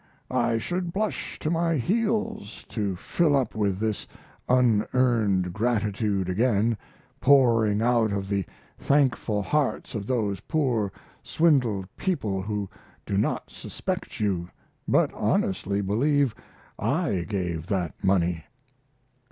[0.31, 4.07] I should blush to my heels to fill up with this
[4.49, 6.75] unearned gratitude again,
[7.19, 8.43] pouring out of the
[8.79, 10.91] thankful hearts of those poor
[11.21, 12.67] swindled people who
[13.05, 14.49] do not suspect you,
[14.87, 16.33] but honestly believe
[16.79, 18.45] I gave that money.